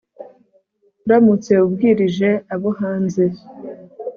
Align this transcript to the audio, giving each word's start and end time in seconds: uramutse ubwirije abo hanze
uramutse 1.05 1.53
ubwirije 1.65 2.29
abo 2.53 2.69
hanze 2.79 3.25